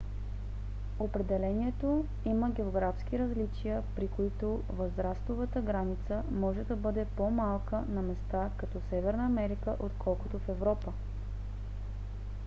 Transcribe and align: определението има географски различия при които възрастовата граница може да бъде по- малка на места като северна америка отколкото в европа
определението 0.99 2.05
има 2.31 2.49
географски 2.51 3.19
различия 3.19 3.83
при 3.95 4.07
които 4.07 4.63
възрастовата 4.69 5.61
граница 5.61 6.23
може 6.31 6.63
да 6.63 6.75
бъде 6.75 7.05
по- 7.15 7.31
малка 7.41 7.83
на 7.89 8.01
места 8.01 8.49
като 8.57 8.81
северна 8.89 9.25
америка 9.25 9.75
отколкото 9.79 10.39
в 10.39 10.49
европа 10.49 10.93